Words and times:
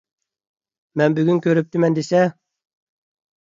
مەن 1.01 1.17
بۈگۈن 1.19 1.41
كۆرۈپتىمەن 1.47 1.99
دېسە. 1.99 2.23